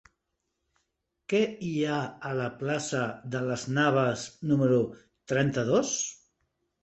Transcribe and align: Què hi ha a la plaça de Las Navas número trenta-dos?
Què 1.33 1.41
hi 1.65 1.73
ha 1.89 1.97
a 2.29 2.31
la 2.39 2.47
plaça 2.61 3.03
de 3.35 3.41
Las 3.49 3.67
Navas 3.77 4.23
número 4.53 4.79
trenta-dos? 5.33 5.93